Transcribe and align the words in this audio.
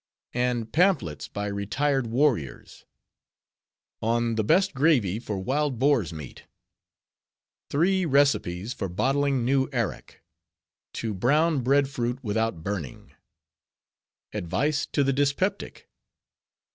And 0.33 0.73
pamphlets 0.73 1.27
by 1.27 1.45
retired 1.45 2.07
warriors:— 2.07 2.85
"On 4.01 4.33
the 4.33 4.43
Best 4.43 4.73
Gravy 4.73 5.19
for 5.19 5.37
Wild 5.37 5.77
Boar's 5.77 6.11
Meat." 6.11 6.45
"Three 7.69 8.05
Receipts 8.07 8.73
for 8.73 8.89
Bottling 8.89 9.45
New 9.45 9.67
Arrack." 9.71 10.23
"To 10.93 11.13
Brown 11.13 11.59
Bread 11.61 11.87
Fruit 11.87 12.17
without 12.23 12.63
Burning." 12.63 13.13
"Advice 14.33 14.87
to 14.87 15.03
the 15.03 15.13
Dyspeptic." 15.13 15.87